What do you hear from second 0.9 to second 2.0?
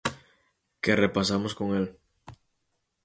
repasamos con el.